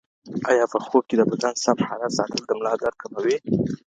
ایا 0.49 0.65
په 0.73 0.77
خوب 0.85 1.03
کي 1.09 1.15
د 1.17 1.21
بدن 1.31 1.53
سم 1.63 1.77
حالت 1.87 2.11
ساتل 2.17 2.41
د 2.45 2.51
ملا 2.59 2.73
درد 2.81 2.95
کموي؟ 3.03 3.37